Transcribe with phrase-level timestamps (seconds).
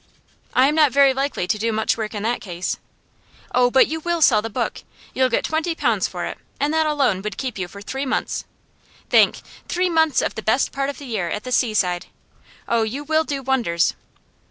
[0.55, 2.77] 'I am not very likely to do much work in that case.'
[3.53, 4.81] 'Oh, but you will sell the book.
[5.13, 8.43] You'll get twenty pounds for it, and that alone would keep you for three months.
[9.11, 12.07] Think three months of the best part of the year at the seaside!
[12.67, 13.93] Oh, you will do wonders!